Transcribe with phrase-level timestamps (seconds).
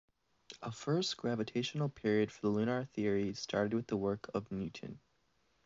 [0.63, 4.99] A first gravitational period for lunar theory started with the work of Newton.